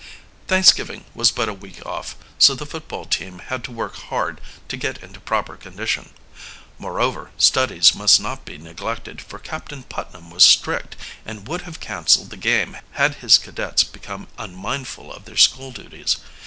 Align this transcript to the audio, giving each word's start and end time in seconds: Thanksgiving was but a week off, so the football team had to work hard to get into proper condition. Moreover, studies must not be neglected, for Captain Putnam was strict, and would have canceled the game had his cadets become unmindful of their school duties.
Thanksgiving 0.47 1.05
was 1.13 1.29
but 1.29 1.47
a 1.47 1.53
week 1.53 1.85
off, 1.85 2.15
so 2.39 2.55
the 2.55 2.65
football 2.65 3.05
team 3.05 3.37
had 3.37 3.63
to 3.65 3.71
work 3.71 3.95
hard 3.97 4.41
to 4.67 4.75
get 4.75 4.97
into 4.97 5.19
proper 5.19 5.55
condition. 5.55 6.09
Moreover, 6.79 7.29
studies 7.37 7.93
must 7.93 8.19
not 8.19 8.43
be 8.43 8.57
neglected, 8.57 9.21
for 9.21 9.37
Captain 9.37 9.83
Putnam 9.83 10.31
was 10.31 10.43
strict, 10.43 10.95
and 11.23 11.47
would 11.47 11.61
have 11.69 11.79
canceled 11.79 12.31
the 12.31 12.35
game 12.37 12.77
had 12.93 13.13
his 13.21 13.37
cadets 13.37 13.83
become 13.83 14.27
unmindful 14.39 15.13
of 15.13 15.25
their 15.25 15.37
school 15.37 15.69
duties. 15.71 16.17